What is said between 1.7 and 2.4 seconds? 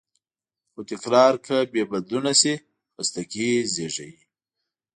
بېبدلونه